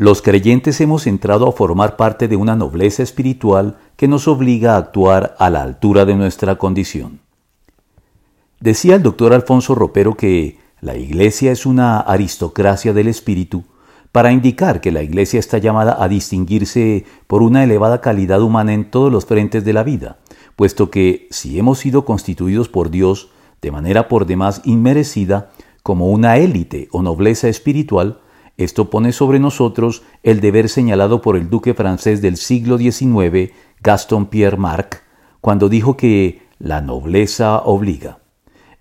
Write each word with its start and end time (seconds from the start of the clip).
Los 0.00 0.22
creyentes 0.22 0.80
hemos 0.80 1.06
entrado 1.06 1.46
a 1.46 1.52
formar 1.52 1.96
parte 1.96 2.26
de 2.26 2.34
una 2.34 2.56
nobleza 2.56 3.02
espiritual 3.02 3.76
que 3.98 4.08
nos 4.08 4.28
obliga 4.28 4.72
a 4.72 4.78
actuar 4.78 5.36
a 5.38 5.50
la 5.50 5.62
altura 5.62 6.06
de 6.06 6.14
nuestra 6.14 6.56
condición. 6.56 7.20
Decía 8.60 8.94
el 8.94 9.02
doctor 9.02 9.34
Alfonso 9.34 9.74
Ropero 9.74 10.16
que 10.16 10.56
la 10.80 10.96
Iglesia 10.96 11.52
es 11.52 11.66
una 11.66 12.00
aristocracia 12.00 12.94
del 12.94 13.08
espíritu 13.08 13.64
para 14.10 14.32
indicar 14.32 14.80
que 14.80 14.90
la 14.90 15.02
Iglesia 15.02 15.38
está 15.38 15.58
llamada 15.58 16.02
a 16.02 16.08
distinguirse 16.08 17.04
por 17.26 17.42
una 17.42 17.62
elevada 17.62 18.00
calidad 18.00 18.40
humana 18.40 18.72
en 18.72 18.90
todos 18.90 19.12
los 19.12 19.26
frentes 19.26 19.66
de 19.66 19.74
la 19.74 19.82
vida, 19.82 20.16
puesto 20.56 20.90
que 20.90 21.28
si 21.30 21.58
hemos 21.58 21.78
sido 21.78 22.06
constituidos 22.06 22.70
por 22.70 22.88
Dios 22.90 23.28
de 23.60 23.70
manera 23.70 24.08
por 24.08 24.24
demás 24.24 24.62
inmerecida 24.64 25.50
como 25.82 26.06
una 26.06 26.38
élite 26.38 26.88
o 26.90 27.02
nobleza 27.02 27.48
espiritual, 27.48 28.20
esto 28.64 28.90
pone 28.90 29.12
sobre 29.12 29.38
nosotros 29.38 30.02
el 30.22 30.40
deber 30.40 30.68
señalado 30.68 31.22
por 31.22 31.36
el 31.36 31.50
duque 31.50 31.74
francés 31.74 32.22
del 32.22 32.36
siglo 32.36 32.78
XIX, 32.78 33.52
Gaston 33.82 34.26
Pierre 34.26 34.56
Marc, 34.56 35.02
cuando 35.40 35.68
dijo 35.68 35.96
que 35.96 36.42
la 36.58 36.80
nobleza 36.80 37.58
obliga. 37.58 38.18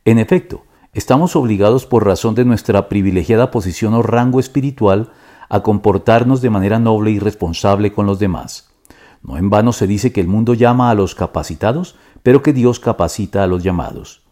En 0.05 0.19
efecto, 0.19 0.63
Estamos 0.91 1.35
obligados 1.35 1.85
por 1.85 2.03
razón 2.03 2.33
de 2.33 2.45
nuestra 2.45 2.89
privilegiada 2.89 3.51
posición 3.51 3.93
o 3.93 4.01
rango 4.01 4.39
espiritual 4.39 5.11
a 5.47 5.61
comportarnos 5.61 6.41
de 6.41 6.49
manera 6.49 6.79
noble 6.79 7.11
y 7.11 7.19
responsable 7.19 7.93
con 7.93 8.07
los 8.07 8.17
demás. 8.17 8.71
No 9.21 9.37
en 9.37 9.51
vano 9.51 9.71
se 9.71 9.85
dice 9.85 10.11
que 10.11 10.19
el 10.19 10.27
mundo 10.27 10.55
llama 10.55 10.89
a 10.89 10.95
los 10.95 11.13
capacitados, 11.13 11.95
pero 12.23 12.41
que 12.41 12.53
Dios 12.53 12.79
capacita 12.79 13.43
a 13.43 13.47
los 13.47 13.63
llamados. 13.63 14.23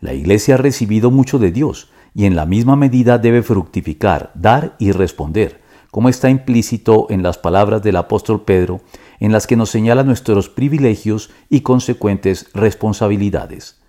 La 0.00 0.14
Iglesia 0.14 0.54
ha 0.54 0.58
recibido 0.58 1.10
mucho 1.10 1.38
de 1.38 1.52
Dios 1.52 1.90
y 2.14 2.24
en 2.26 2.36
la 2.36 2.46
misma 2.46 2.76
medida 2.76 3.18
debe 3.18 3.42
fructificar, 3.42 4.30
dar 4.34 4.76
y 4.78 4.92
responder, 4.92 5.60
como 5.90 6.08
está 6.08 6.30
implícito 6.30 7.06
en 7.10 7.22
las 7.22 7.38
palabras 7.38 7.82
del 7.82 7.96
apóstol 7.96 8.44
Pedro, 8.44 8.80
en 9.20 9.32
las 9.32 9.46
que 9.46 9.56
nos 9.56 9.70
señala 9.70 10.04
nuestros 10.04 10.48
privilegios 10.48 11.30
y 11.48 11.60
consecuentes 11.60 12.50
responsabilidades. 12.54 13.80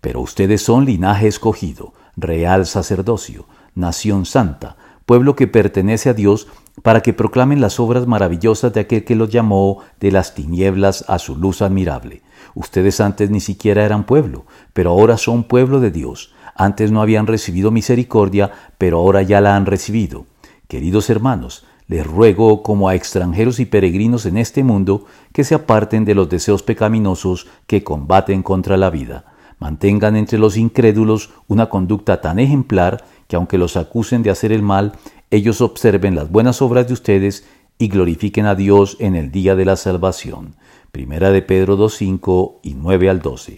Pero 0.00 0.20
ustedes 0.20 0.62
son 0.62 0.84
linaje 0.84 1.26
escogido, 1.26 1.92
real 2.16 2.66
sacerdocio, 2.66 3.46
nación 3.74 4.26
santa, 4.26 4.76
pueblo 5.06 5.34
que 5.34 5.46
pertenece 5.46 6.10
a 6.10 6.14
Dios, 6.14 6.48
para 6.82 7.00
que 7.00 7.12
proclamen 7.12 7.60
las 7.60 7.80
obras 7.80 8.06
maravillosas 8.06 8.72
de 8.72 8.80
aquel 8.80 9.04
que 9.04 9.14
los 9.14 9.30
llamó 9.30 9.80
de 10.00 10.10
las 10.10 10.34
tinieblas 10.34 11.04
a 11.08 11.18
su 11.18 11.36
luz 11.36 11.62
admirable. 11.62 12.22
Ustedes 12.54 13.00
antes 13.00 13.30
ni 13.30 13.40
siquiera 13.40 13.84
eran 13.84 14.04
pueblo, 14.04 14.44
pero 14.72 14.90
ahora 14.90 15.16
son 15.16 15.44
pueblo 15.44 15.80
de 15.80 15.90
Dios. 15.90 16.32
Antes 16.54 16.90
no 16.90 17.02
habían 17.02 17.26
recibido 17.26 17.70
misericordia, 17.70 18.50
pero 18.78 18.98
ahora 18.98 19.22
ya 19.22 19.40
la 19.40 19.56
han 19.56 19.66
recibido. 19.66 20.26
Queridos 20.66 21.08
hermanos, 21.10 21.64
les 21.86 22.06
ruego, 22.06 22.62
como 22.62 22.88
a 22.88 22.94
extranjeros 22.94 23.60
y 23.60 23.66
peregrinos 23.66 24.26
en 24.26 24.36
este 24.36 24.64
mundo, 24.64 25.06
que 25.32 25.44
se 25.44 25.54
aparten 25.54 26.04
de 26.04 26.14
los 26.14 26.28
deseos 26.28 26.62
pecaminosos 26.62 27.46
que 27.66 27.84
combaten 27.84 28.42
contra 28.42 28.76
la 28.76 28.90
vida 28.90 29.24
mantengan 29.58 30.16
entre 30.16 30.38
los 30.38 30.56
incrédulos 30.56 31.30
una 31.46 31.68
conducta 31.68 32.20
tan 32.20 32.38
ejemplar 32.38 33.04
que 33.26 33.36
aunque 33.36 33.58
los 33.58 33.76
acusen 33.76 34.22
de 34.22 34.30
hacer 34.30 34.52
el 34.52 34.62
mal, 34.62 34.92
ellos 35.30 35.60
observen 35.60 36.14
las 36.14 36.30
buenas 36.30 36.62
obras 36.62 36.86
de 36.86 36.94
ustedes 36.94 37.44
y 37.78 37.88
glorifiquen 37.88 38.46
a 38.46 38.54
Dios 38.54 38.96
en 38.98 39.14
el 39.14 39.30
día 39.30 39.54
de 39.56 39.64
la 39.64 39.76
salvación. 39.76 40.56
Primera 40.90 41.30
de 41.30 41.42
Pedro 41.42 41.76
2.5 41.76 42.60
y 42.62 42.74
9 42.74 43.10
al 43.10 43.20
12. 43.20 43.56